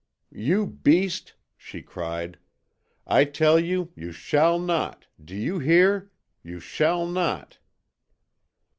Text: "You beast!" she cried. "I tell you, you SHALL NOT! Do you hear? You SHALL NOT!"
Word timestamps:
"You 0.33 0.65
beast!" 0.65 1.35
she 1.55 1.83
cried. 1.83 2.39
"I 3.05 3.23
tell 3.23 3.59
you, 3.59 3.91
you 3.95 4.11
SHALL 4.11 4.57
NOT! 4.59 5.05
Do 5.23 5.35
you 5.35 5.59
hear? 5.59 6.09
You 6.41 6.59
SHALL 6.59 7.05
NOT!" 7.05 7.59